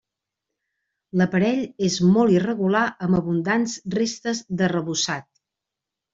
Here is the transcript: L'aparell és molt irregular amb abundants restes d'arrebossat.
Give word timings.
L'aparell 1.21 1.61
és 1.87 1.97
molt 2.15 2.33
irregular 2.37 2.81
amb 3.09 3.19
abundants 3.19 3.77
restes 3.99 4.43
d'arrebossat. 4.63 5.31